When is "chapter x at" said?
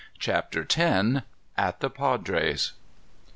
0.17-1.79